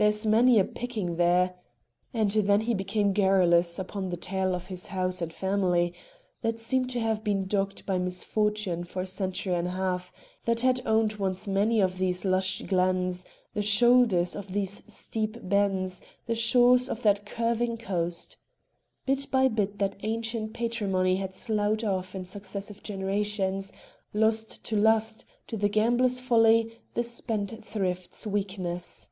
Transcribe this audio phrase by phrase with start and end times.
[0.00, 1.56] "There's many a picking there."
[2.14, 5.92] And then he became garrulous upon the tale of his house and family,
[6.40, 10.10] that seemed to have been dogged by misfortune for a century and a half;
[10.46, 16.00] that had owned once many of these lush glens, the shoulders of these steep bens,
[16.24, 18.38] the shores of that curving coast.
[19.04, 23.70] Bit by bit that ancient patrimony had sloughed off in successive generations,
[24.14, 29.08] lost to lust, to the gambler's folly, the spendthrift's weakness.